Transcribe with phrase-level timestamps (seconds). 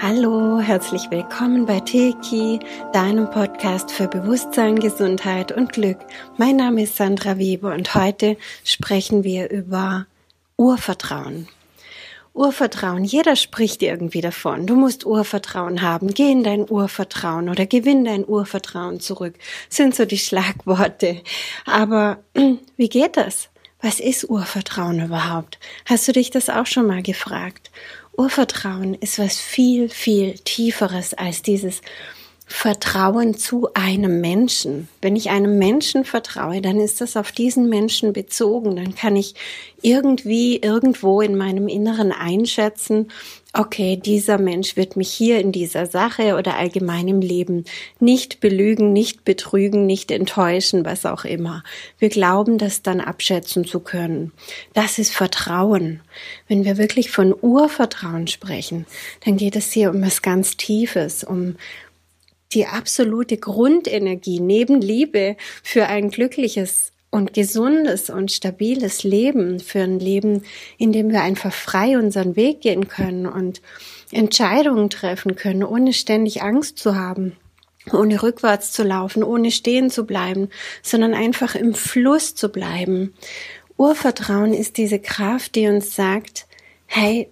[0.00, 2.58] Hallo, herzlich willkommen bei Teki,
[2.94, 5.98] deinem Podcast für Bewusstsein, Gesundheit und Glück.
[6.38, 10.06] Mein Name ist Sandra Weber und heute sprechen wir über
[10.56, 11.48] Urvertrauen.
[12.32, 14.66] Urvertrauen, jeder spricht irgendwie davon.
[14.66, 19.34] Du musst Urvertrauen haben, geh in dein Urvertrauen oder gewinn dein Urvertrauen zurück,
[19.68, 21.20] sind so die Schlagworte.
[21.66, 22.20] Aber
[22.78, 23.49] wie geht das?
[23.82, 25.58] Was ist Urvertrauen überhaupt?
[25.86, 27.70] Hast du dich das auch schon mal gefragt?
[28.16, 31.80] Urvertrauen ist was viel, viel tieferes als dieses
[32.52, 34.88] Vertrauen zu einem Menschen.
[35.00, 38.76] Wenn ich einem Menschen vertraue, dann ist das auf diesen Menschen bezogen.
[38.76, 39.34] Dann kann ich
[39.80, 43.10] irgendwie irgendwo in meinem Inneren einschätzen,
[43.52, 47.64] okay, dieser Mensch wird mich hier in dieser Sache oder allgemein im Leben
[47.98, 51.64] nicht belügen, nicht betrügen, nicht enttäuschen, was auch immer.
[51.98, 54.32] Wir glauben, das dann abschätzen zu können.
[54.72, 56.00] Das ist Vertrauen.
[56.46, 58.86] Wenn wir wirklich von Urvertrauen sprechen,
[59.24, 61.56] dann geht es hier um was ganz Tiefes, um
[62.52, 69.98] die absolute Grundenergie neben Liebe für ein glückliches und gesundes und stabiles Leben, für ein
[69.98, 70.42] Leben,
[70.78, 73.60] in dem wir einfach frei unseren Weg gehen können und
[74.12, 77.36] Entscheidungen treffen können, ohne ständig Angst zu haben,
[77.92, 80.48] ohne rückwärts zu laufen, ohne stehen zu bleiben,
[80.82, 83.14] sondern einfach im Fluss zu bleiben.
[83.76, 86.46] Urvertrauen ist diese Kraft, die uns sagt,
[86.86, 87.28] hey,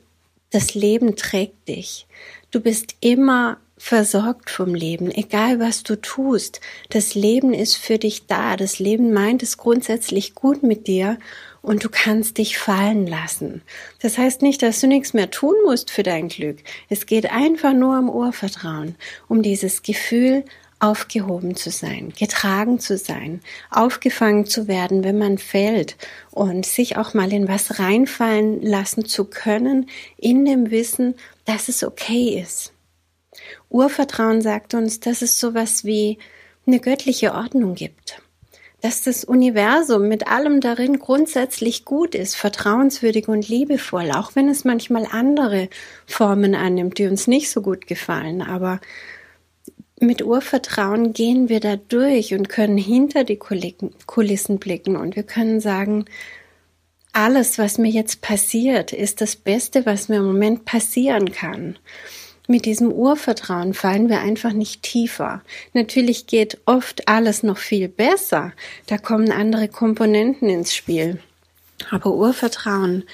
[0.51, 2.07] das Leben trägt dich.
[2.51, 6.61] Du bist immer versorgt vom Leben, egal was du tust.
[6.91, 8.57] Das Leben ist für dich da.
[8.57, 11.19] Das Leben meint es grundsätzlich gut mit dir
[11.63, 13.63] und du kannst dich fallen lassen.
[14.01, 16.59] Das heißt nicht, dass du nichts mehr tun musst für dein Glück.
[16.89, 18.97] Es geht einfach nur um Urvertrauen,
[19.29, 20.45] um dieses Gefühl,
[20.81, 25.97] aufgehoben zu sein, getragen zu sein, aufgefangen zu werden, wenn man fällt
[26.31, 31.15] und sich auch mal in was reinfallen lassen zu können, in dem Wissen,
[31.47, 32.73] dass es okay ist.
[33.71, 36.19] Urvertrauen sagt uns, dass es sowas wie
[36.67, 38.23] eine göttliche Ordnung gibt.
[38.81, 44.65] Dass das Universum mit allem darin grundsätzlich gut ist, vertrauenswürdig und liebevoll, auch wenn es
[44.65, 45.69] manchmal andere
[46.07, 48.41] Formen annimmt, die uns nicht so gut gefallen.
[48.41, 48.81] Aber
[50.01, 55.61] mit Urvertrauen gehen wir da durch und können hinter die Kulissen blicken und wir können
[55.61, 56.05] sagen,
[57.13, 61.77] alles, was mir jetzt passiert, ist das Beste, was mir im Moment passieren kann
[62.49, 65.43] mit diesem Urvertrauen fallen wir einfach nicht tiefer.
[65.75, 68.53] Natürlich geht oft alles noch viel besser.
[68.87, 71.21] Da kommen andere Komponenten ins Spiel.
[71.91, 73.05] Aber Urvertrauen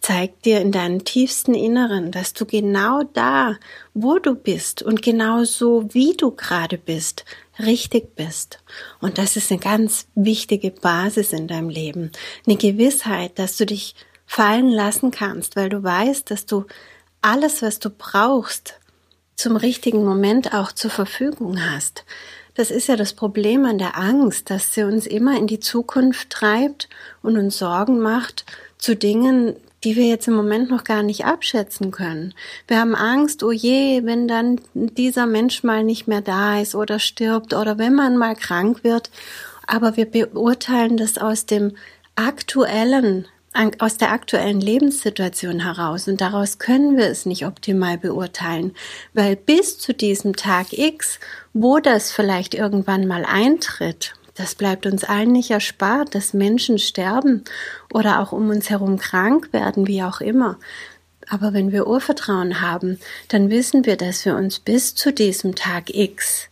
[0.00, 3.56] zeigt dir in deinem tiefsten Inneren, dass du genau da,
[3.92, 7.24] wo du bist und genau so, wie du gerade bist,
[7.58, 8.60] richtig bist.
[9.00, 12.12] Und das ist eine ganz wichtige Basis in deinem Leben.
[12.46, 13.96] Eine Gewissheit, dass du dich
[14.26, 16.66] fallen lassen kannst, weil du weißt, dass du
[17.22, 18.74] alles, was du brauchst,
[19.36, 22.04] zum richtigen Moment auch zur Verfügung hast.
[22.54, 26.30] Das ist ja das Problem an der Angst, dass sie uns immer in die Zukunft
[26.30, 26.88] treibt
[27.22, 28.46] und uns Sorgen macht
[28.78, 32.34] zu Dingen, die wir jetzt im Moment noch gar nicht abschätzen können.
[32.66, 36.98] Wir haben Angst, oh je, wenn dann dieser Mensch mal nicht mehr da ist oder
[36.98, 39.10] stirbt oder wenn man mal krank wird.
[39.66, 41.76] Aber wir beurteilen das aus dem
[42.14, 43.28] aktuellen
[43.78, 48.74] aus der aktuellen Lebenssituation heraus und daraus können wir es nicht optimal beurteilen,
[49.14, 51.18] weil bis zu diesem Tag X,
[51.52, 57.44] wo das vielleicht irgendwann mal eintritt, das bleibt uns allen nicht erspart, dass Menschen sterben
[57.92, 60.58] oder auch um uns herum krank werden, wie auch immer.
[61.28, 65.94] Aber wenn wir Urvertrauen haben, dann wissen wir, dass wir uns bis zu diesem Tag
[65.94, 66.48] X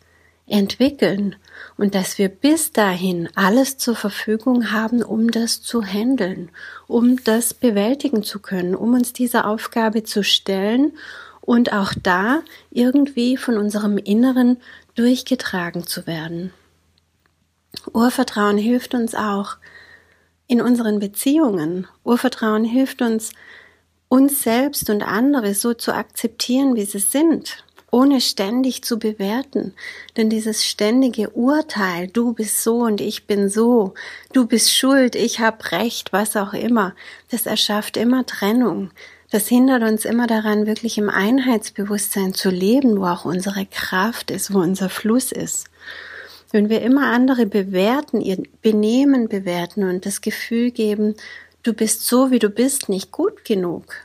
[0.47, 1.37] entwickeln
[1.77, 6.51] und dass wir bis dahin alles zur Verfügung haben, um das zu handeln,
[6.87, 10.93] um das bewältigen zu können, um uns dieser Aufgabe zu stellen
[11.41, 14.59] und auch da irgendwie von unserem Inneren
[14.95, 16.53] durchgetragen zu werden.
[17.93, 19.57] Urvertrauen hilft uns auch
[20.47, 21.87] in unseren Beziehungen.
[22.05, 23.33] Urvertrauen hilft uns,
[24.09, 27.65] uns selbst und andere so zu akzeptieren, wie sie sind
[27.95, 29.73] ohne ständig zu bewerten.
[30.17, 33.95] Denn dieses ständige Urteil, du bist so und ich bin so,
[34.33, 36.97] du bist schuld, ich hab recht, was auch immer,
[37.31, 38.91] das erschafft immer Trennung.
[39.31, 44.53] Das hindert uns immer daran, wirklich im Einheitsbewusstsein zu leben, wo auch unsere Kraft ist,
[44.53, 45.67] wo unser Fluss ist.
[46.51, 51.15] Wenn wir immer andere bewerten, ihr Benehmen bewerten und das Gefühl geben,
[51.63, 54.03] du bist so, wie du bist, nicht gut genug,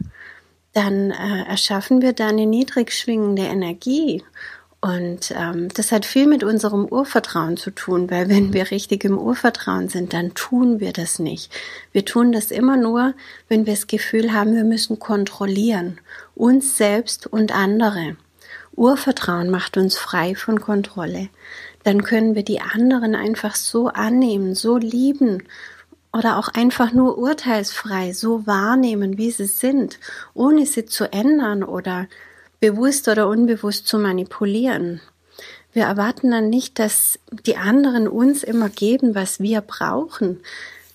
[0.73, 4.23] dann äh, erschaffen wir da eine niedrig schwingende Energie
[4.81, 9.17] Und ähm, das hat viel mit unserem Urvertrauen zu tun, weil wenn wir richtig im
[9.17, 11.51] Urvertrauen sind, dann tun wir das nicht.
[11.91, 13.13] Wir tun das immer nur,
[13.49, 15.99] wenn wir das Gefühl haben, wir müssen kontrollieren,
[16.33, 18.15] uns selbst und andere.
[18.73, 21.27] Urvertrauen macht uns frei von Kontrolle.
[21.83, 25.43] Dann können wir die anderen einfach so annehmen, so lieben
[26.11, 29.99] oder auch einfach nur urteilsfrei so wahrnehmen, wie sie sind,
[30.33, 32.07] ohne sie zu ändern oder
[32.59, 35.01] bewusst oder unbewusst zu manipulieren.
[35.71, 40.39] Wir erwarten dann nicht, dass die anderen uns immer geben, was wir brauchen.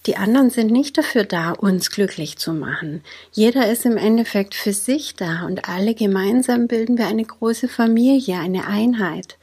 [0.06, 3.02] Die anderen sind nicht dafür da, uns glücklich zu machen.
[3.32, 8.38] Jeder ist im Endeffekt für sich da und alle gemeinsam bilden wir eine große Familie,
[8.38, 9.38] eine Einheit.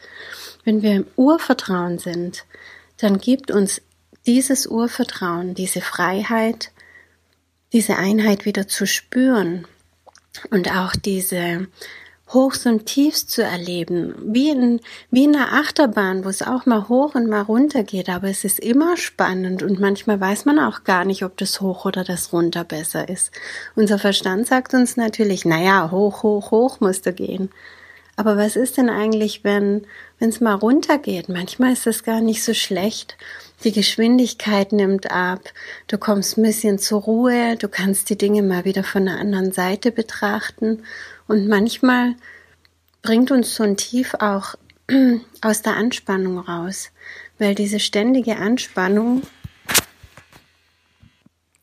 [0.63, 2.43] Wenn wir im Urvertrauen sind,
[2.97, 3.81] dann gibt uns
[4.25, 6.71] dieses Urvertrauen, diese Freiheit,
[7.73, 9.67] diese Einheit wieder zu spüren
[10.49, 11.67] und auch diese
[12.33, 14.79] Hochs und Tiefs zu erleben, wie in,
[15.09, 18.45] wie in einer Achterbahn, wo es auch mal hoch und mal runter geht, aber es
[18.45, 22.31] ist immer spannend und manchmal weiß man auch gar nicht, ob das hoch oder das
[22.31, 23.31] runter besser ist.
[23.75, 27.49] Unser Verstand sagt uns natürlich, naja, hoch, hoch, hoch musst du gehen.
[28.21, 29.81] Aber was ist denn eigentlich, wenn
[30.19, 31.27] es mal runter geht?
[31.27, 33.17] Manchmal ist das gar nicht so schlecht.
[33.63, 35.39] Die Geschwindigkeit nimmt ab,
[35.87, 39.51] du kommst ein bisschen zur Ruhe, du kannst die Dinge mal wieder von der anderen
[39.51, 40.83] Seite betrachten
[41.27, 42.13] und manchmal
[43.01, 44.53] bringt uns so ein Tief auch
[45.41, 46.91] aus der Anspannung raus,
[47.39, 49.23] weil diese ständige Anspannung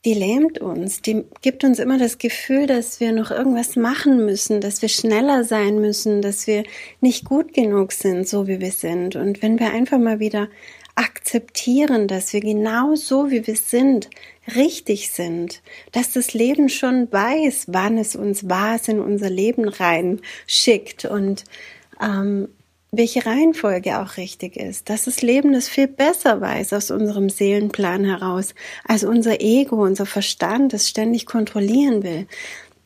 [0.08, 4.62] die lähmt uns, die gibt uns immer das Gefühl, dass wir noch irgendwas machen müssen,
[4.62, 6.64] dass wir schneller sein müssen, dass wir
[7.02, 9.16] nicht gut genug sind, so wie wir sind.
[9.16, 10.48] Und wenn wir einfach mal wieder
[10.94, 14.08] akzeptieren, dass wir genau so, wie wir sind,
[14.56, 15.60] richtig sind,
[15.92, 21.44] dass das Leben schon weiß, wann es uns was in unser Leben rein schickt und
[22.00, 22.48] ähm,
[22.90, 28.04] welche Reihenfolge auch richtig ist, dass das Leben das viel besser weiß aus unserem Seelenplan
[28.04, 28.54] heraus,
[28.84, 32.26] als unser Ego, unser Verstand das ständig kontrollieren will,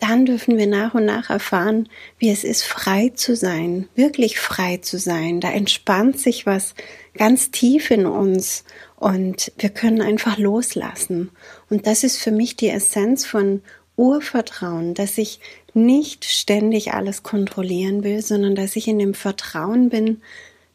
[0.00, 1.88] dann dürfen wir nach und nach erfahren,
[2.18, 5.40] wie es ist, frei zu sein, wirklich frei zu sein.
[5.40, 6.74] Da entspannt sich was
[7.16, 8.64] ganz tief in uns
[8.96, 11.30] und wir können einfach loslassen.
[11.70, 13.62] Und das ist für mich die Essenz von
[13.96, 15.40] Urvertrauen, dass ich
[15.74, 20.22] nicht ständig alles kontrollieren will, sondern dass ich in dem Vertrauen bin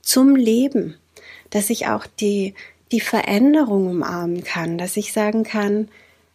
[0.02, 0.96] zum Leben,
[1.50, 2.54] dass ich auch die,
[2.92, 5.90] die Veränderung umarmen kann, dass ich sagen kann,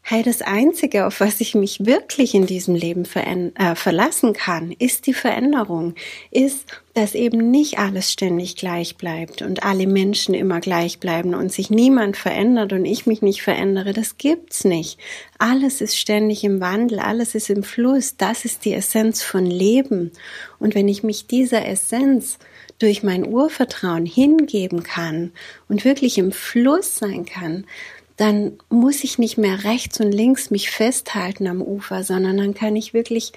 [0.04, 5.06] Hey, das Einzige, auf was ich mich wirklich in diesem Leben äh, verlassen kann, ist
[5.06, 5.94] die Veränderung,
[6.32, 11.52] ist, dass eben nicht alles ständig gleich bleibt und alle Menschen immer gleich bleiben und
[11.52, 13.92] sich niemand verändert und ich mich nicht verändere.
[13.92, 14.98] Das gibt's nicht.
[15.38, 18.16] Alles ist ständig im Wandel, alles ist im Fluss.
[18.16, 20.10] Das ist die Essenz von Leben.
[20.58, 22.38] Und wenn ich mich dieser Essenz
[22.80, 25.30] durch mein Urvertrauen hingeben kann
[25.68, 27.64] und wirklich im Fluss sein kann,
[28.16, 32.76] dann muss ich nicht mehr rechts und links mich festhalten am Ufer, sondern dann kann
[32.76, 33.32] ich wirklich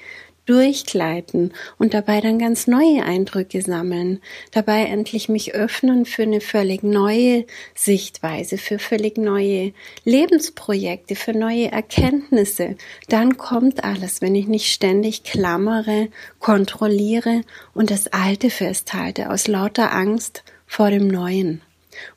[0.45, 6.83] durchgleiten und dabei dann ganz neue Eindrücke sammeln, dabei endlich mich öffnen für eine völlig
[6.83, 9.73] neue Sichtweise, für völlig neue
[10.03, 12.75] Lebensprojekte, für neue Erkenntnisse.
[13.09, 17.41] Dann kommt alles, wenn ich nicht ständig klammere, kontrolliere
[17.73, 21.61] und das Alte festhalte aus lauter Angst vor dem Neuen.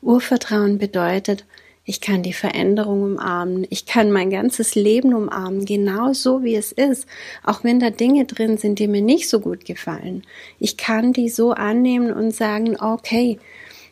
[0.02, 1.44] Urvertrauen bedeutet,
[1.88, 3.66] ich kann die Veränderung umarmen.
[3.70, 7.06] Ich kann mein ganzes Leben umarmen, genau so wie es ist.
[7.42, 10.22] Auch wenn da Dinge drin sind, die mir nicht so gut gefallen.
[10.58, 13.38] Ich kann die so annehmen und sagen, okay,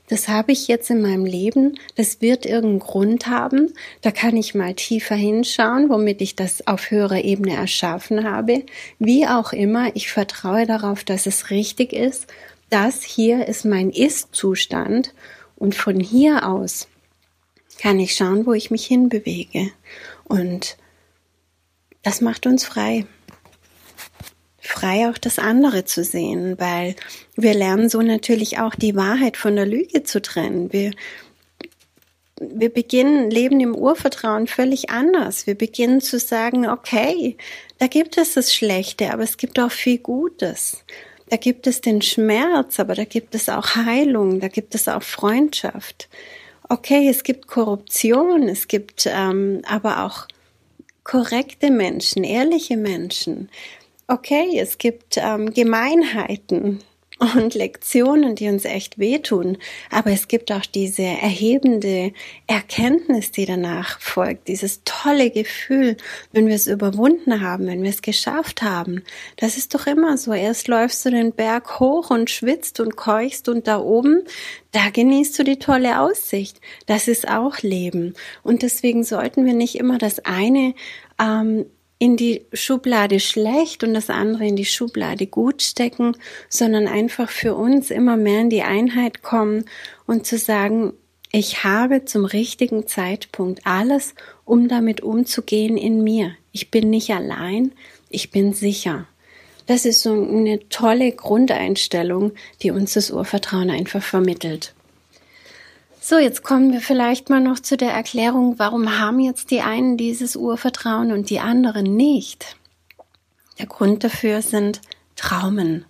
[0.08, 3.72] das habe ich jetzt in meinem Leben, das wird irgendeinen Grund haben,
[4.02, 8.64] da kann ich mal tiefer hinschauen, womit ich das auf höherer Ebene erschaffen habe.
[8.98, 12.26] Wie auch immer, ich vertraue darauf, dass es richtig ist.
[12.68, 15.14] Das hier ist mein Ist-Zustand
[15.56, 16.88] und von hier aus
[17.78, 19.70] kann ich schauen, wo ich mich hinbewege.
[20.24, 20.76] Und
[22.02, 23.06] das macht uns frei.
[24.60, 26.96] Frei auch das andere zu sehen, weil
[27.36, 30.72] wir lernen so natürlich auch die Wahrheit von der Lüge zu trennen.
[30.72, 30.90] Wir,
[32.40, 35.46] wir beginnen, leben im Urvertrauen völlig anders.
[35.46, 37.36] Wir beginnen zu sagen, okay,
[37.78, 40.84] da gibt es das Schlechte, aber es gibt auch viel Gutes.
[41.28, 45.02] Da gibt es den Schmerz, aber da gibt es auch Heilung, da gibt es auch
[45.02, 46.08] Freundschaft
[46.68, 50.26] okay, es gibt Korruption, es gibt ähm, aber auch
[51.04, 53.48] korrekte Menschen, ehrliche Menschen.
[54.08, 56.80] Okay, es gibt ähm, Gemeinheiten,
[57.18, 59.56] und Lektionen, die uns echt wehtun.
[59.90, 62.12] Aber es gibt auch diese erhebende
[62.46, 65.96] Erkenntnis, die danach folgt, dieses tolle Gefühl,
[66.32, 69.02] wenn wir es überwunden haben, wenn wir es geschafft haben.
[69.36, 70.32] Das ist doch immer so.
[70.32, 74.24] Erst läufst du den Berg hoch und schwitzt und keuchst und da oben,
[74.72, 76.60] da genießt du die tolle Aussicht.
[76.84, 78.14] Das ist auch Leben.
[78.42, 80.74] Und deswegen sollten wir nicht immer das eine
[81.18, 81.64] ähm,
[81.98, 86.16] in die Schublade schlecht und das andere in die Schublade gut stecken,
[86.48, 89.64] sondern einfach für uns immer mehr in die Einheit kommen
[90.06, 90.92] und zu sagen,
[91.32, 96.32] ich habe zum richtigen Zeitpunkt alles, um damit umzugehen in mir.
[96.52, 97.72] Ich bin nicht allein,
[98.08, 99.06] ich bin sicher.
[99.66, 104.75] Das ist so eine tolle Grundeinstellung, die uns das Urvertrauen einfach vermittelt.
[106.08, 109.96] So, jetzt kommen wir vielleicht mal noch zu der Erklärung, warum haben jetzt die einen
[109.96, 112.56] dieses Urvertrauen und die anderen nicht?
[113.58, 114.82] Der Grund dafür sind
[115.16, 115.84] Traumen.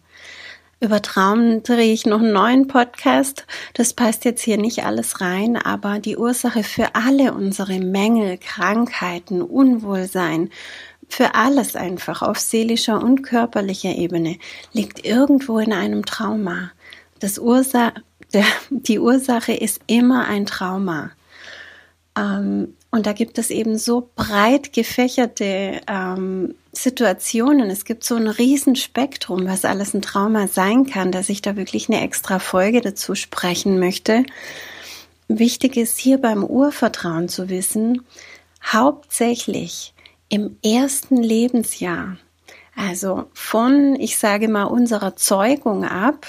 [0.81, 3.45] Über Traumen drehe ich noch einen neuen Podcast.
[3.75, 9.43] Das passt jetzt hier nicht alles rein, aber die Ursache für alle unsere Mängel, Krankheiten,
[9.43, 10.49] Unwohlsein,
[11.11, 14.39] für alles einfach auf seelischer und körperlicher Ebene
[14.73, 16.71] liegt irgendwo in einem Trauma.
[17.21, 17.93] Das Ursa
[18.33, 21.11] der, die Ursache ist immer ein Trauma.
[22.17, 27.69] Ähm, und da gibt es eben so breit gefächerte ähm, Situationen.
[27.69, 31.89] Es gibt so ein Riesenspektrum, was alles ein Trauma sein kann, dass ich da wirklich
[31.89, 34.25] eine extra Folge dazu sprechen möchte.
[35.29, 38.03] Wichtig ist hier beim Urvertrauen zu wissen,
[38.65, 39.93] hauptsächlich
[40.29, 42.17] im ersten Lebensjahr,
[42.77, 46.27] also von, ich sage mal, unserer Zeugung ab,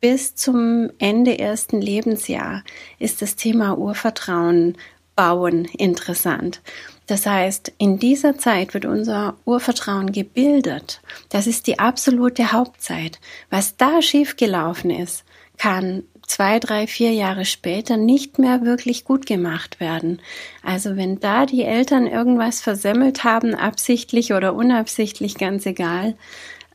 [0.00, 2.64] bis zum Ende ersten Lebensjahr
[2.98, 4.76] ist das Thema Urvertrauen
[5.14, 6.62] bauen interessant.
[7.06, 11.02] Das heißt, in dieser Zeit wird unser Urvertrauen gebildet.
[11.28, 13.20] Das ist die absolute Hauptzeit.
[13.50, 15.24] Was da schiefgelaufen ist,
[15.58, 20.22] kann zwei, drei, vier Jahre später nicht mehr wirklich gut gemacht werden.
[20.62, 26.16] Also wenn da die Eltern irgendwas versemmelt haben, absichtlich oder unabsichtlich, ganz egal,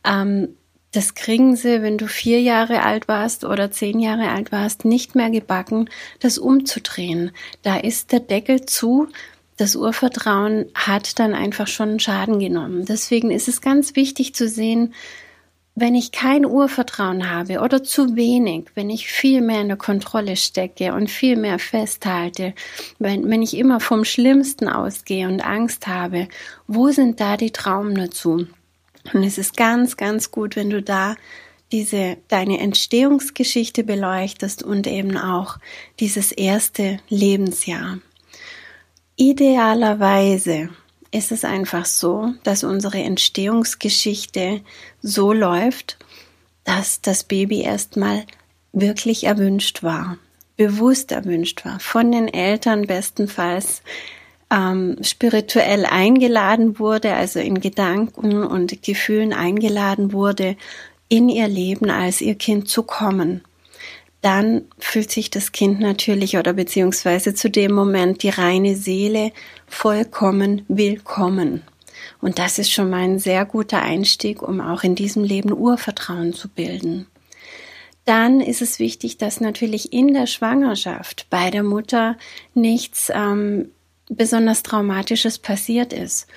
[0.03, 0.50] ähm,
[0.96, 5.16] das kriegen sie, wenn du vier Jahre alt warst oder zehn Jahre alt warst, nicht
[5.16, 7.32] mehr gebacken, das umzudrehen.
[7.64, 9.08] Da ist der Deckel zu.
[9.58, 12.86] Das Urvertrauen hat dann einfach schon Schaden genommen.
[12.86, 14.94] Deswegen ist es ganz wichtig zu sehen,
[15.78, 20.38] wenn ich kein Urvertrauen habe oder zu wenig, wenn ich viel mehr in der Kontrolle
[20.38, 22.54] stecke und viel mehr festhalte,
[22.98, 26.30] wenn, wenn ich immer vom Schlimmsten ausgehe und Angst habe,
[26.68, 28.48] wo sind da die Traumen dazu?
[29.14, 31.16] Und es ist ganz, ganz gut, wenn du da
[31.72, 35.58] diese, deine Entstehungsgeschichte beleuchtest und eben auch
[36.00, 38.00] dieses erste Lebensjahr.
[39.16, 40.70] Idealerweise
[41.12, 44.62] ist es einfach so, dass unsere Entstehungsgeschichte
[45.02, 45.98] so läuft,
[46.66, 48.26] dass das Baby erstmal
[48.74, 50.18] wirklich erwünscht war,
[50.58, 53.82] bewusst erwünscht war, von den Eltern bestenfalls
[54.52, 60.56] ähm, spirituell eingeladen wurde, also in Gedanken und Gefühlen eingeladen wurde,
[61.10, 63.42] in ihr Leben als ihr Kind zu kommen,
[64.22, 69.32] dann fühlt sich das Kind natürlich oder beziehungsweise zu dem Moment die reine Seele
[69.68, 71.62] vollkommen willkommen.
[72.22, 76.34] Und das ist schon mal ein sehr guter Einstieg, um auch in diesem Leben Urvertrauen
[76.34, 77.06] zu bilden.
[78.06, 82.18] Dann ist es wichtig, dass natürlich in der Schwangerschaft bei der Mutter
[82.54, 83.70] nichts ähm,
[84.10, 86.28] besonders Traumatisches passiert ist.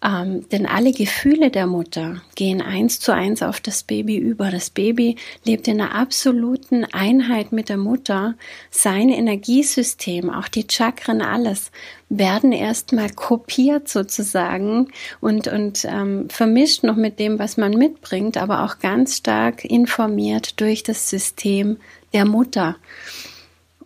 [0.00, 4.52] Ähm, denn alle Gefühle der Mutter gehen eins zu eins auf das Baby über.
[4.52, 8.36] Das Baby lebt in einer absoluten Einheit mit der Mutter.
[8.70, 11.72] Sein Energiesystem, auch die Chakren, alles
[12.08, 14.88] werden erstmal kopiert sozusagen
[15.20, 20.60] und, und ähm, vermischt noch mit dem, was man mitbringt, aber auch ganz stark informiert
[20.60, 21.78] durch das System
[22.12, 22.76] der Mutter.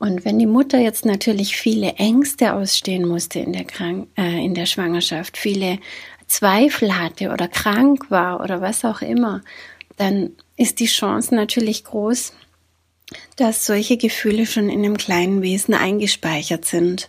[0.02, 4.52] Und wenn die Mutter jetzt natürlich viele Ängste ausstehen musste in der, Krank äh, in
[4.52, 5.78] der Schwangerschaft, viele
[6.26, 9.42] Zweifel hatte oder krank war oder was auch immer,
[9.98, 12.32] dann ist die Chance natürlich groß,
[13.36, 17.08] dass solche Gefühle schon in einem kleinen Wesen eingespeichert sind.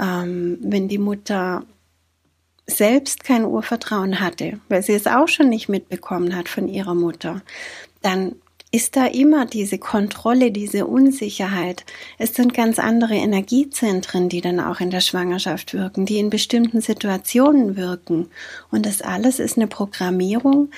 [0.00, 1.64] Ähm, wenn die Mutter
[2.68, 7.42] selbst kein Urvertrauen hatte, weil sie es auch schon nicht mitbekommen hat von ihrer Mutter,
[8.00, 8.36] dann
[8.72, 11.84] ist da immer diese Kontrolle, diese Unsicherheit.
[12.18, 16.80] Es sind ganz andere Energiezentren, die dann auch in der Schwangerschaft wirken, die in bestimmten
[16.80, 18.30] Situationen wirken.
[18.70, 20.70] Und das alles ist eine Programmierung,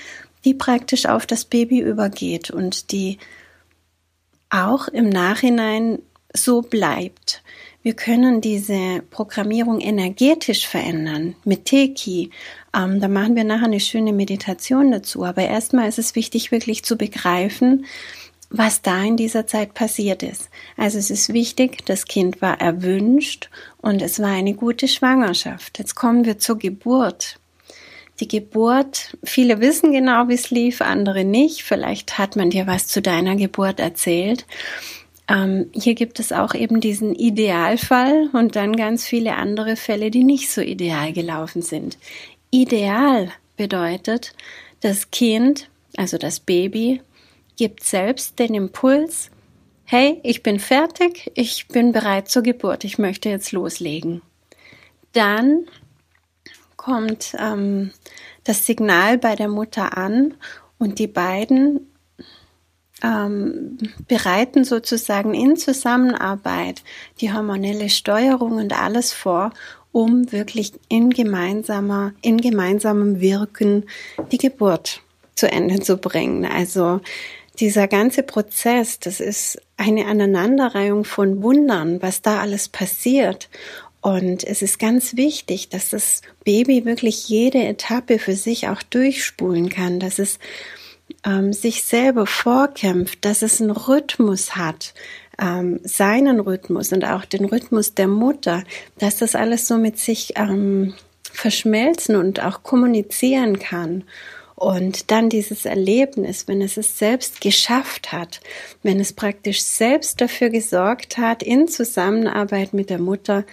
[0.44, 3.18] die praktisch auf das Baby übergeht und die
[4.50, 6.00] auch im Nachhinein
[6.32, 7.42] so bleibt.
[7.84, 12.30] Wir können diese Programmierung energetisch verändern mit Teki.
[12.74, 15.22] Ähm, da machen wir nachher eine schöne Meditation dazu.
[15.22, 17.84] Aber erstmal ist es wichtig, wirklich zu begreifen,
[18.48, 20.48] was da in dieser Zeit passiert ist.
[20.78, 23.50] Also es ist wichtig, das Kind war erwünscht
[23.82, 25.78] und es war eine gute Schwangerschaft.
[25.78, 27.38] Jetzt kommen wir zur Geburt.
[28.18, 31.64] Die Geburt, viele wissen genau, wie es lief, andere nicht.
[31.64, 34.46] Vielleicht hat man dir was zu deiner Geburt erzählt.
[35.28, 40.24] Ähm, hier gibt es auch eben diesen Idealfall und dann ganz viele andere Fälle, die
[40.24, 41.96] nicht so ideal gelaufen sind.
[42.50, 44.34] Ideal bedeutet,
[44.80, 47.00] das Kind, also das Baby,
[47.56, 49.30] gibt selbst den Impuls,
[49.84, 54.22] hey, ich bin fertig, ich bin bereit zur Geburt, ich möchte jetzt loslegen.
[55.12, 55.66] Dann
[56.76, 57.92] kommt ähm,
[58.42, 60.34] das Signal bei der Mutter an
[60.78, 61.93] und die beiden
[63.04, 63.76] ähm,
[64.08, 66.82] bereiten sozusagen in Zusammenarbeit
[67.20, 69.52] die hormonelle Steuerung und alles vor,
[69.92, 73.84] um wirklich in gemeinsamer, in gemeinsamem Wirken
[74.32, 75.02] die Geburt
[75.34, 76.46] zu Ende zu bringen.
[76.46, 77.00] Also
[77.60, 83.48] dieser ganze Prozess, das ist eine Aneinanderreihung von Wundern, was da alles passiert.
[84.00, 89.68] Und es ist ganz wichtig, dass das Baby wirklich jede Etappe für sich auch durchspulen
[89.68, 90.38] kann, dass es
[91.24, 94.94] ähm, sich selber vorkämpft, dass es einen Rhythmus hat,
[95.40, 98.64] ähm, seinen Rhythmus und auch den Rhythmus der Mutter,
[98.98, 100.94] dass das alles so mit sich ähm,
[101.32, 104.04] verschmelzen und auch kommunizieren kann.
[104.54, 108.40] Und dann dieses Erlebnis, wenn es es selbst geschafft hat,
[108.82, 113.44] wenn es praktisch selbst dafür gesorgt hat, in Zusammenarbeit mit der Mutter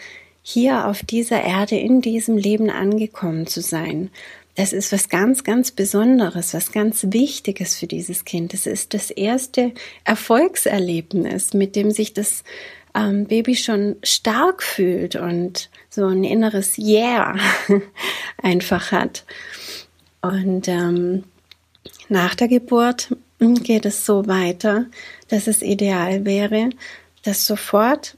[0.43, 4.11] hier auf dieser Erde, in diesem Leben angekommen zu sein.
[4.55, 8.53] Das ist was ganz, ganz Besonderes, was ganz Wichtiges für dieses Kind.
[8.53, 12.43] Es ist das erste Erfolgserlebnis, mit dem sich das
[12.93, 17.35] ähm, Baby schon stark fühlt und so ein inneres Yeah
[18.41, 19.25] einfach hat.
[20.21, 21.23] Und ähm,
[22.09, 24.85] nach der Geburt geht es so weiter,
[25.29, 26.69] dass es ideal wäre,
[27.23, 28.17] dass sofort,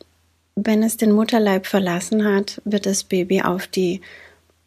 [0.56, 4.02] wenn es den Mutterleib verlassen hat, wird das Baby auf die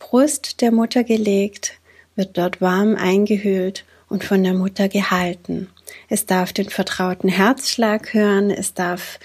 [0.08, 1.72] Brust der Mutter gelegt,
[2.14, 5.68] wird dort warm eingehüllt und von der Mutter gehalten.
[6.08, 9.18] Es darf den vertrauten Herzschlag hören, es darf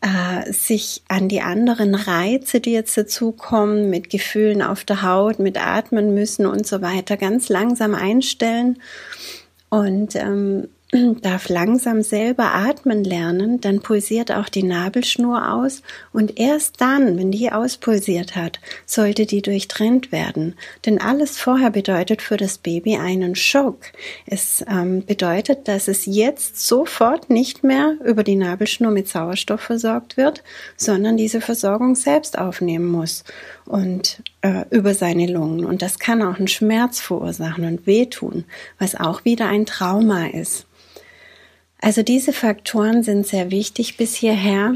[0.00, 5.60] äh, sich an die anderen Reize, die jetzt dazukommen, mit Gefühlen auf der Haut, mit
[5.60, 8.80] Atmen müssen und so weiter, ganz langsam einstellen
[9.70, 10.68] und ähm,
[11.22, 17.30] darf langsam selber atmen lernen, dann pulsiert auch die Nabelschnur aus und erst dann, wenn
[17.30, 20.54] die auspulsiert hat, sollte die durchtrennt werden.
[20.86, 23.78] Denn alles vorher bedeutet für das Baby einen Schock.
[24.24, 30.16] Es ähm, bedeutet, dass es jetzt sofort nicht mehr über die Nabelschnur mit Sauerstoff versorgt
[30.16, 30.42] wird,
[30.76, 33.24] sondern diese Versorgung selbst aufnehmen muss
[33.66, 35.66] und äh, über seine Lungen.
[35.66, 38.44] Und das kann auch einen Schmerz verursachen und wehtun,
[38.78, 40.64] was auch wieder ein Trauma ist.
[41.80, 44.74] Also diese Faktoren sind sehr wichtig bis hierher.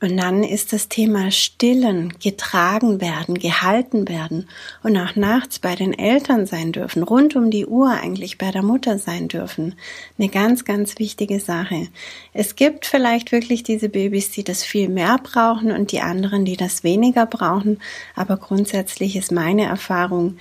[0.00, 4.48] Und dann ist das Thema Stillen, getragen werden, gehalten werden
[4.82, 8.62] und auch nachts bei den Eltern sein dürfen, rund um die Uhr eigentlich bei der
[8.62, 9.74] Mutter sein dürfen.
[10.18, 11.88] Eine ganz, ganz wichtige Sache.
[12.32, 16.56] Es gibt vielleicht wirklich diese Babys, die das viel mehr brauchen und die anderen, die
[16.56, 17.80] das weniger brauchen.
[18.14, 20.36] Aber grundsätzlich ist meine Erfahrung,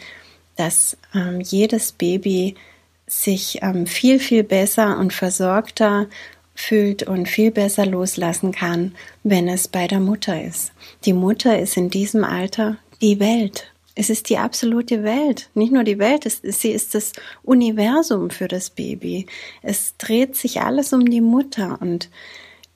[0.56, 2.56] dass ähm, jedes Baby
[3.12, 6.08] sich ähm, viel, viel besser und versorgter
[6.56, 10.71] fühlt und viel besser loslassen kann, wenn es bei der Mutter ist.
[11.04, 13.74] Die Mutter ist in diesem Alter die Welt.
[13.95, 15.50] Es ist die absolute Welt.
[15.56, 17.12] Nicht nur die Welt, es, sie ist das
[17.43, 19.26] Universum für das Baby.
[19.62, 22.10] Es dreht sich alles um die Mutter und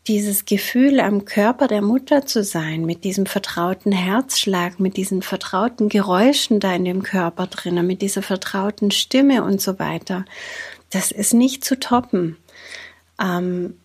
[0.08, 5.90] dieses Gefühl am Körper der Mutter zu sein, mit diesem vertrauten Herzschlag, mit diesen vertrauten
[5.90, 10.26] Geräuschen da in dem Körper drinnen, mit dieser vertrauten Stimme und so weiter,
[10.92, 12.38] das ist nicht zu toppen.
[13.20, 13.78] Ähm,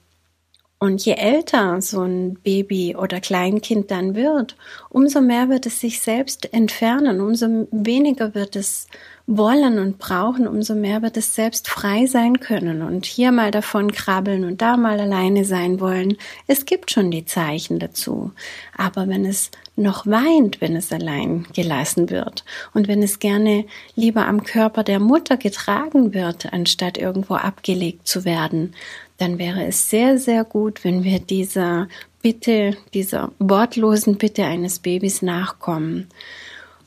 [0.82, 4.56] und je älter so ein Baby oder Kleinkind dann wird,
[4.88, 8.88] umso mehr wird es sich selbst entfernen, umso weniger wird es
[9.26, 13.92] wollen und brauchen, umso mehr wird es selbst frei sein können und hier mal davon
[13.92, 16.16] krabbeln und da mal alleine sein wollen.
[16.46, 18.32] Es gibt schon die Zeichen dazu.
[18.74, 24.26] Aber wenn es noch weint, wenn es allein gelassen wird und wenn es gerne lieber
[24.26, 28.74] am Körper der Mutter getragen wird, anstatt irgendwo abgelegt zu werden,
[29.20, 31.88] dann wäre es sehr, sehr gut, wenn wir dieser
[32.22, 36.08] Bitte, dieser wortlosen Bitte eines Babys nachkommen.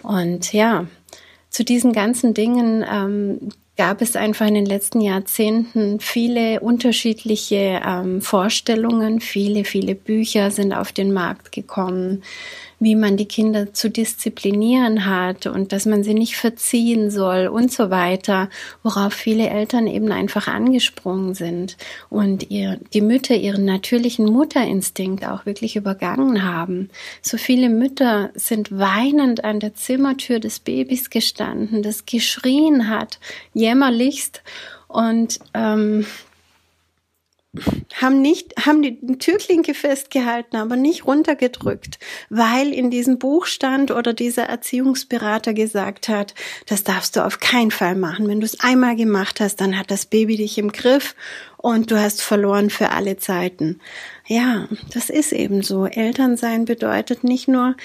[0.01, 0.87] Und ja,
[1.49, 8.21] zu diesen ganzen Dingen ähm, gab es einfach in den letzten Jahrzehnten viele unterschiedliche ähm,
[8.21, 12.23] Vorstellungen, viele, viele Bücher sind auf den Markt gekommen
[12.83, 17.71] wie man die Kinder zu disziplinieren hat und dass man sie nicht verziehen soll und
[17.71, 18.49] so weiter,
[18.83, 21.77] worauf viele Eltern eben einfach angesprungen sind
[22.09, 26.89] und ihr, die Mütter ihren natürlichen Mutterinstinkt auch wirklich übergangen haben.
[27.21, 33.19] So viele Mütter sind weinend an der Zimmertür des Babys gestanden, das geschrien hat,
[33.53, 34.41] jämmerlichst
[34.87, 36.05] und ähm,
[38.01, 44.13] haben nicht, haben die Türklinke festgehalten, aber nicht runtergedrückt, weil in diesem Buch stand oder
[44.13, 46.33] dieser Erziehungsberater gesagt hat,
[46.65, 48.27] das darfst du auf keinen Fall machen.
[48.27, 51.15] Wenn du es einmal gemacht hast, dann hat das Baby dich im Griff
[51.57, 53.79] und du hast verloren für alle Zeiten.
[54.25, 55.85] Ja, das ist eben so.
[55.85, 57.75] Elternsein bedeutet nicht nur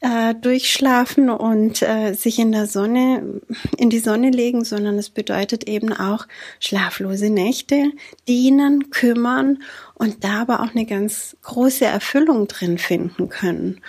[0.00, 3.40] äh, durchschlafen und äh, sich in der Sonne,
[3.78, 6.26] in die Sonne legen, sondern es bedeutet eben auch
[6.60, 7.92] schlaflose Nächte,
[8.28, 9.62] dienen, kümmern
[9.94, 13.80] und da aber auch eine ganz große Erfüllung drin finden können.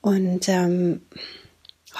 [0.00, 1.02] Und ähm,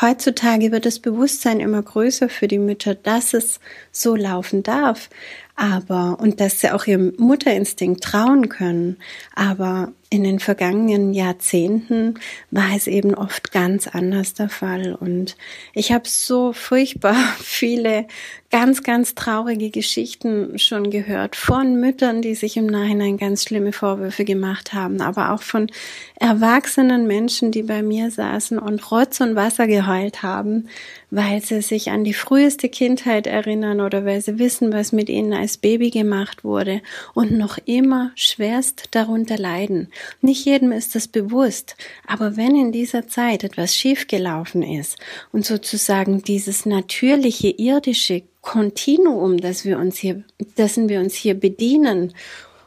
[0.01, 3.61] heutzutage wird das Bewusstsein immer größer für die Mütter, dass es
[3.91, 5.11] so laufen darf,
[5.55, 8.97] aber und dass sie auch ihrem Mutterinstinkt trauen können.
[9.35, 12.17] Aber in den vergangenen Jahrzehnten
[12.51, 14.95] war es eben oft ganz anders der Fall.
[14.95, 15.39] Und
[15.73, 18.07] ich habe so furchtbar viele
[18.51, 24.27] ganz, ganz traurige Geschichten schon gehört von Müttern, die sich im Nachhinein ganz schlimme Vorwürfe
[24.27, 25.69] gemacht haben, aber auch von
[26.17, 30.69] erwachsenen Menschen, die bei mir saßen und Rotz und Wasser geheult haben,
[31.11, 35.33] weil sie sich an die früheste Kindheit erinnern oder weil sie wissen, was mit ihnen
[35.33, 36.83] als Baby gemacht wurde
[37.15, 39.89] und noch immer schwerst darunter leiden.
[40.21, 44.99] Nicht jedem ist das bewusst, aber wenn in dieser Zeit etwas schiefgelaufen ist
[45.33, 50.25] und sozusagen dieses natürliche irdische Kontinuum, das wir uns hier,
[50.59, 52.13] dessen wir uns hier bedienen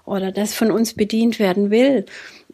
[0.06, 2.06] oder das von uns bedient werden will,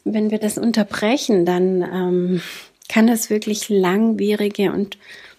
[0.03, 2.41] wenn wir das unterbrechen, dann ähm,
[2.89, 4.97] kann das wirklich langwierige und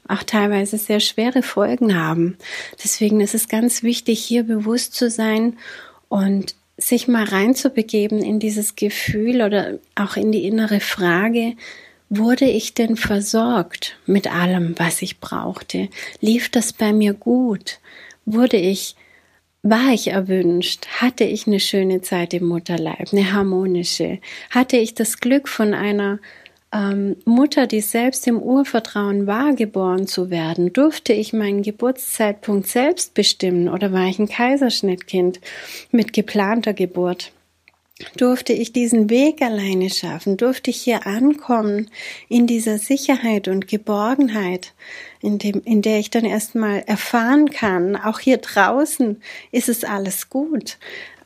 [0.08, 2.36] auch teilweise sehr schwere Folgen haben.
[2.82, 5.58] Deswegen ist es ganz wichtig, hier bewusst zu sein
[6.08, 11.54] und sich mal reinzubegeben in dieses Gefühl oder auch in die innere Frage,
[12.08, 15.88] wurde ich denn versorgt mit allem, was ich brauchte?
[16.20, 17.78] Lief das bei mir gut?
[18.26, 18.96] Wurde ich,
[19.62, 20.86] war ich erwünscht?
[21.00, 24.18] Hatte ich eine schöne Zeit im Mutterleib, eine harmonische?
[24.50, 26.18] Hatte ich das Glück von einer
[26.72, 30.72] ähm, Mutter, die selbst im Urvertrauen war, geboren zu werden?
[30.72, 35.40] Durfte ich meinen Geburtszeitpunkt selbst bestimmen oder war ich ein Kaiserschnittkind
[35.90, 37.32] mit geplanter Geburt?
[38.16, 40.36] Durfte ich diesen Weg alleine schaffen?
[40.36, 41.90] Durfte ich hier ankommen
[42.28, 44.72] in dieser Sicherheit und Geborgenheit,
[45.20, 50.30] in dem, in der ich dann erstmal erfahren kann, auch hier draußen ist es alles
[50.30, 50.78] gut,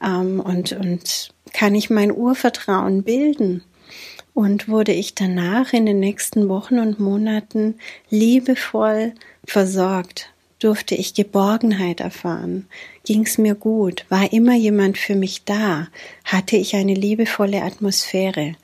[0.04, 3.62] ähm, und, und kann ich mein Urvertrauen bilden?
[4.36, 7.78] Und wurde ich danach in den nächsten Wochen und Monaten
[8.10, 9.14] liebevoll
[9.46, 12.66] versorgt, durfte ich Geborgenheit erfahren,
[13.04, 15.88] ging es mir gut, war immer jemand für mich da,
[16.24, 18.54] hatte ich eine liebevolle Atmosphäre.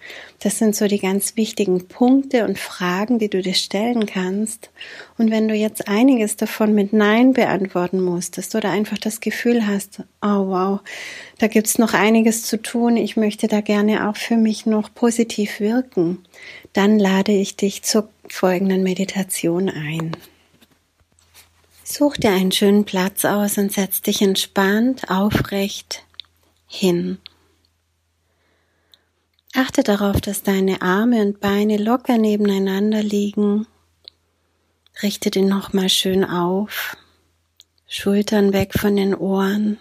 [0.40, 4.70] Das sind so die ganz wichtigen Punkte und Fragen, die du dir stellen kannst.
[5.18, 10.00] Und wenn du jetzt einiges davon mit Nein beantworten musstest oder einfach das Gefühl hast,
[10.22, 10.80] oh wow,
[11.38, 15.60] da gibt's noch einiges zu tun, ich möchte da gerne auch für mich noch positiv
[15.60, 16.24] wirken,
[16.72, 20.16] dann lade ich dich zur folgenden Meditation ein.
[21.94, 26.02] Such dir einen schönen Platz aus und setz dich entspannt, aufrecht
[26.66, 27.18] hin.
[29.52, 33.66] Achte darauf, dass deine Arme und Beine locker nebeneinander liegen.
[35.02, 36.96] Richte den nochmal schön auf.
[37.86, 39.76] Schultern weg von den Ohren.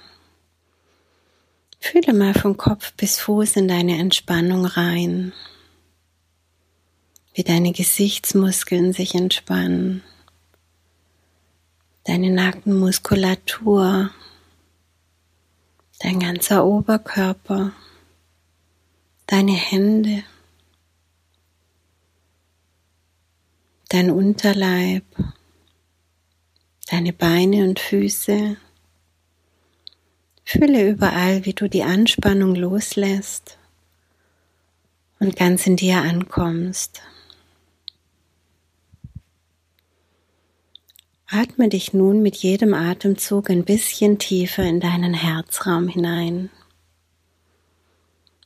[1.80, 5.32] Fühle mal von Kopf bis Fuß in deine Entspannung rein.
[7.34, 10.04] Wie deine Gesichtsmuskeln sich entspannen
[12.04, 14.10] deine Nackenmuskulatur,
[16.00, 17.74] dein ganzer Oberkörper,
[19.28, 20.24] deine Hände,
[23.90, 25.06] dein Unterleib,
[26.90, 28.58] deine Beine und Füße.
[30.44, 33.58] Fühle überall, wie du die Anspannung loslässt
[35.20, 37.02] und ganz in dir ankommst.
[41.34, 46.50] Atme dich nun mit jedem Atemzug ein bisschen tiefer in deinen Herzraum hinein.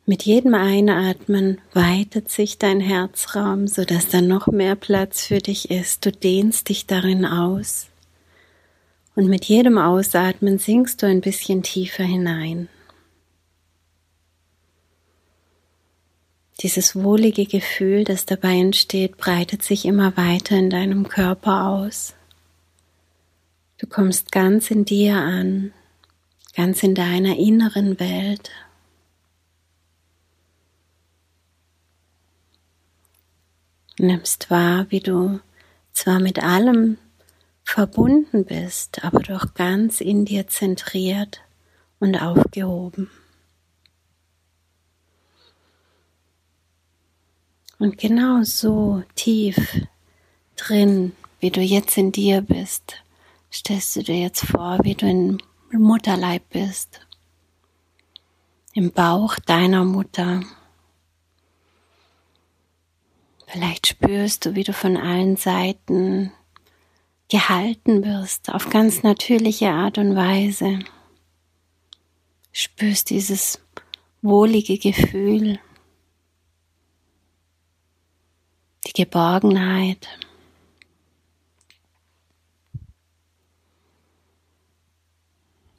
[0.05, 6.05] Mit jedem Einatmen weitet sich dein Herzraum, sodass da noch mehr Platz für dich ist.
[6.05, 7.87] Du dehnst dich darin aus.
[9.15, 12.69] Und mit jedem Ausatmen sinkst du ein bisschen tiefer hinein.
[16.61, 22.14] Dieses wohlige Gefühl, das dabei entsteht, breitet sich immer weiter in deinem Körper aus.
[23.77, 25.73] Du kommst ganz in dir an,
[26.55, 28.51] ganz in deiner inneren Welt.
[33.99, 35.41] Nimmst wahr, wie du
[35.91, 36.97] zwar mit allem
[37.65, 41.41] verbunden bist, aber doch ganz in dir zentriert
[41.99, 43.09] und aufgehoben.
[47.77, 49.85] Und genau so tief
[50.55, 51.11] drin,
[51.41, 53.03] wie du jetzt in dir bist,
[53.55, 55.39] stellst du dir jetzt vor, wie du im
[55.71, 56.99] Mutterleib bist,
[58.73, 60.41] im Bauch deiner Mutter.
[63.47, 66.33] Vielleicht spürst du, wie du von allen Seiten
[67.29, 70.79] gehalten wirst auf ganz natürliche Art und Weise.
[72.51, 73.61] Spürst dieses
[74.21, 75.59] wohlige Gefühl,
[78.85, 80.07] die Geborgenheit.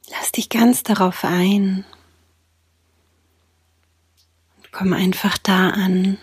[0.09, 1.85] Lass dich ganz darauf ein
[4.57, 6.17] und komm einfach da an,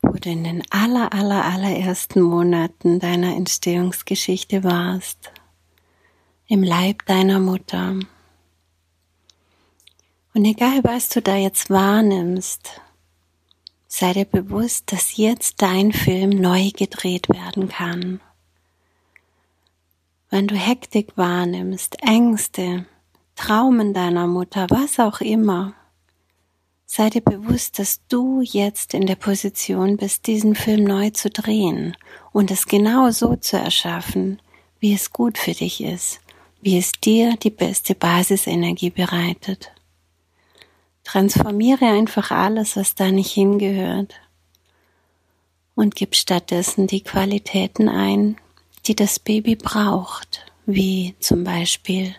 [0.00, 5.32] wo du in den aller, aller, allerersten Monaten deiner Entstehungsgeschichte warst,
[6.46, 7.98] im Leib deiner Mutter.
[10.32, 12.80] Und egal, was du da jetzt wahrnimmst,
[13.86, 18.20] sei dir bewusst, dass jetzt dein Film neu gedreht werden kann.
[20.30, 22.84] Wenn du Hektik wahrnimmst, Ängste,
[23.34, 25.72] Traumen deiner Mutter, was auch immer,
[26.84, 31.96] sei dir bewusst, dass du jetzt in der Position bist, diesen Film neu zu drehen
[32.32, 34.42] und es genau so zu erschaffen,
[34.80, 36.20] wie es gut für dich ist,
[36.60, 39.72] wie es dir die beste Basisenergie bereitet.
[41.04, 44.14] Transformiere einfach alles, was da nicht hingehört
[45.74, 48.36] und gib stattdessen die Qualitäten ein,
[48.88, 52.16] die das Baby braucht, wie zum Beispiel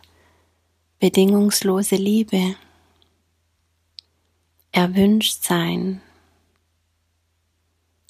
[1.00, 2.56] bedingungslose Liebe,
[4.72, 6.00] erwünscht sein,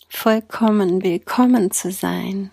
[0.09, 2.51] vollkommen willkommen zu sein.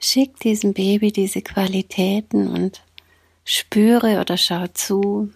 [0.00, 2.82] Schick diesem Baby diese Qualitäten und
[3.44, 5.30] spüre oder schau zu,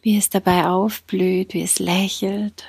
[0.00, 2.64] wie es dabei aufblüht, wie es lächelt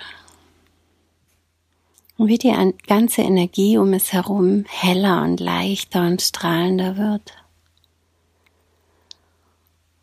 [2.24, 2.56] und wie die
[2.88, 7.34] ganze Energie um es herum heller und leichter und strahlender wird.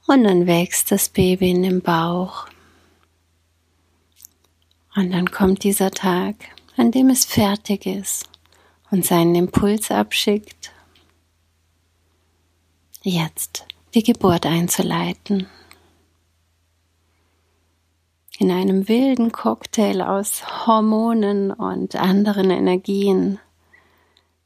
[0.07, 2.47] Und dann wächst das Baby in den Bauch.
[4.95, 6.35] Und dann kommt dieser Tag,
[6.77, 8.29] an dem es fertig ist
[8.91, 10.73] und seinen Impuls abschickt,
[13.01, 15.47] jetzt die Geburt einzuleiten
[18.41, 23.39] in einem wilden Cocktail aus Hormonen und anderen Energien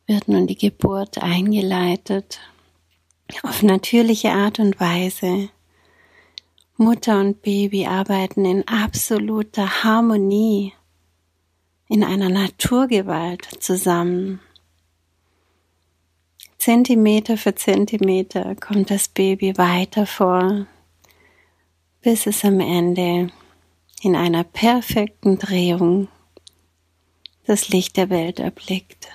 [0.09, 2.41] wird nun die Geburt eingeleitet
[3.45, 5.49] auf natürliche Art und Weise.
[6.77, 10.73] Mutter und Baby arbeiten in absoluter Harmonie,
[11.89, 14.41] in einer Naturgewalt zusammen.
[16.59, 20.67] Zentimeter für Zentimeter kommt das Baby weiter vor,
[22.03, 23.31] bis es am Ende
[24.05, 26.09] in einer perfekten Drehung
[27.47, 29.09] das Licht der Welt erblickt.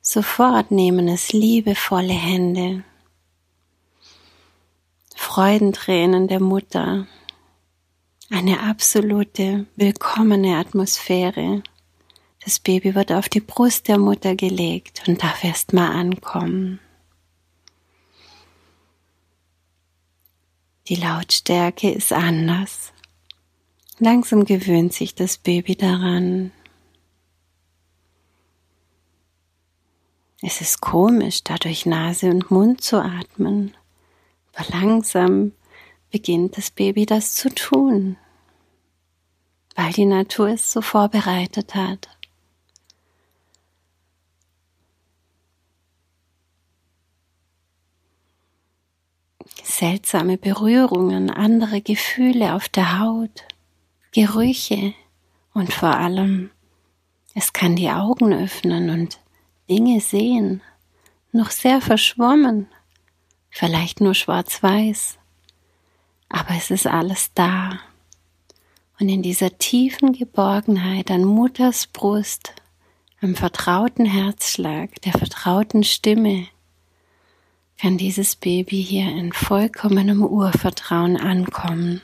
[0.00, 2.84] Sofort nehmen es liebevolle Hände,
[5.16, 7.06] Freudentränen der Mutter,
[8.30, 11.62] eine absolute willkommene Atmosphäre.
[12.44, 16.80] Das Baby wird auf die Brust der Mutter gelegt und darf erst mal ankommen.
[20.88, 22.92] Die Lautstärke ist anders.
[23.98, 26.52] Langsam gewöhnt sich das Baby daran.
[30.42, 33.74] Es ist komisch, da durch Nase und Mund zu atmen,
[34.52, 35.52] aber langsam
[36.10, 38.18] beginnt das Baby das zu tun,
[39.74, 42.13] weil die Natur es so vorbereitet hat.
[49.62, 53.44] Seltsame Berührungen, andere Gefühle auf der Haut,
[54.12, 54.94] Gerüche
[55.52, 56.50] und vor allem,
[57.34, 59.18] es kann die Augen öffnen und
[59.68, 60.62] Dinge sehen,
[61.32, 62.68] noch sehr verschwommen,
[63.50, 65.18] vielleicht nur schwarz-weiß,
[66.28, 67.80] aber es ist alles da.
[69.00, 72.54] Und in dieser tiefen Geborgenheit an Mutters Brust,
[73.20, 76.46] am vertrauten Herzschlag, der vertrauten Stimme,
[77.84, 82.00] kann dieses Baby hier in vollkommenem Urvertrauen ankommen,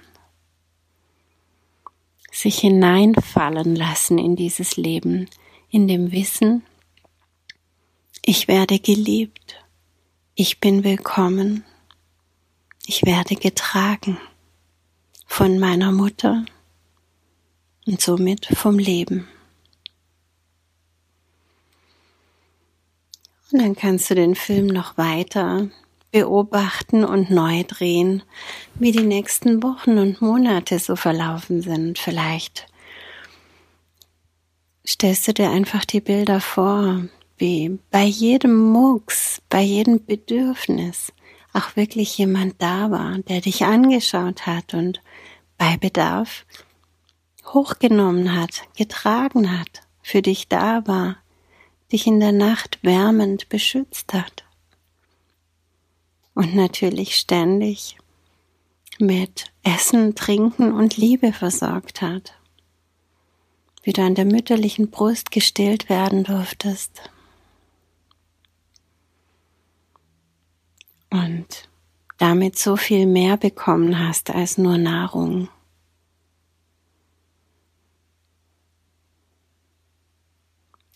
[2.30, 5.26] sich hineinfallen lassen in dieses Leben,
[5.70, 6.64] in dem Wissen,
[8.22, 9.64] ich werde geliebt,
[10.34, 11.64] ich bin willkommen,
[12.84, 14.18] ich werde getragen
[15.24, 16.44] von meiner Mutter
[17.86, 19.28] und somit vom Leben.
[23.52, 25.68] Und dann kannst du den Film noch weiter
[26.12, 28.22] beobachten und neu drehen,
[28.74, 31.98] wie die nächsten Wochen und Monate so verlaufen sind.
[31.98, 32.66] Vielleicht
[34.86, 37.04] stellst du dir einfach die Bilder vor,
[37.38, 41.12] wie bei jedem Mucks, bei jedem Bedürfnis
[41.52, 45.00] auch wirklich jemand da war, der dich angeschaut hat und
[45.58, 46.44] bei Bedarf
[47.46, 51.16] hochgenommen hat, getragen hat, für dich da war,
[51.92, 54.44] dich in der Nacht wärmend beschützt hat.
[56.34, 57.96] Und natürlich ständig
[58.98, 62.34] mit Essen, Trinken und Liebe versorgt hat.
[63.82, 67.10] Wie du an der mütterlichen Brust gestillt werden durftest.
[71.08, 71.68] Und
[72.18, 75.48] damit so viel mehr bekommen hast als nur Nahrung.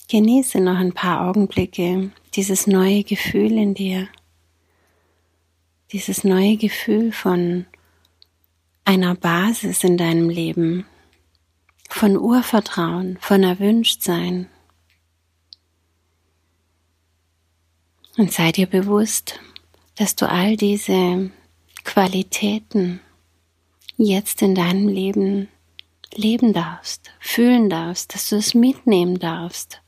[0.09, 4.07] Genieße noch ein paar Augenblicke dieses neue Gefühl in dir,
[5.93, 7.65] dieses neue Gefühl von
[8.85, 10.85] einer Basis in deinem Leben,
[11.89, 14.51] von Urvertrauen, von Erwünschtsein.
[18.19, 19.41] Und sei dir bewusst,
[19.95, 21.31] dass du all diese
[21.83, 23.01] Qualitäten
[23.97, 25.49] jetzt in deinem Leben
[26.13, 29.81] leben darfst, fühlen darfst, dass du es mitnehmen darfst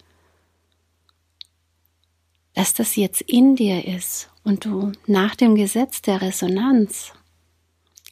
[2.56, 7.12] dass das jetzt in dir ist und du nach dem Gesetz der Resonanz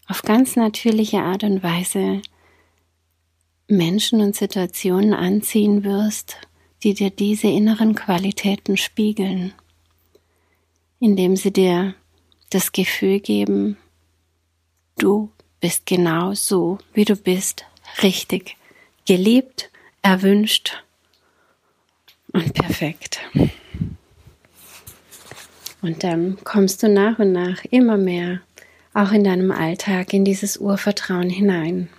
[0.07, 2.21] auf ganz natürliche Art und Weise
[3.67, 6.37] Menschen und Situationen anziehen wirst,
[6.83, 9.55] die dir diese inneren Qualitäten spiegeln,
[11.01, 11.95] indem sie dir
[12.51, 13.79] das Gefühl geben,
[14.99, 17.65] du bist genau so, wie du bist,
[18.03, 18.59] richtig,
[19.07, 19.71] geliebt,
[20.03, 20.85] erwünscht
[22.35, 23.21] und perfekt.
[25.85, 28.41] Und dann kommst du nach und nach immer mehr
[28.95, 31.91] auch in deinem Alltag in dieses Urvertrauen hinein.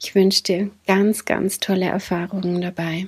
[0.00, 3.06] Ich wünsche dir ganz, ganz tolle Erfahrungen dabei.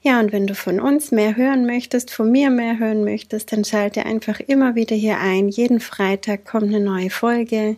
[0.00, 3.66] Ja, und wenn du von uns mehr hören möchtest, von mir mehr hören möchtest, dann
[3.66, 5.50] schalte einfach immer wieder hier ein.
[5.50, 7.76] Jeden Freitag kommt eine neue Folge.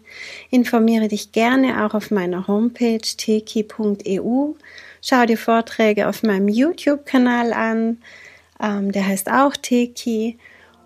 [0.50, 4.52] Informiere dich gerne auch auf meiner Homepage teki.eu.
[5.02, 7.98] Schau dir Vorträge auf meinem YouTube-Kanal an.
[8.62, 10.38] Ähm, der heißt auch Teki.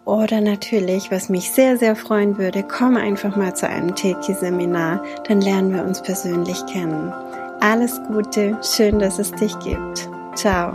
[0.05, 5.41] Oder natürlich, was mich sehr, sehr freuen würde, komm einfach mal zu einem Teki-Seminar, dann
[5.41, 7.13] lernen wir uns persönlich kennen.
[7.61, 10.09] Alles Gute, schön, dass es dich gibt.
[10.35, 10.75] Ciao.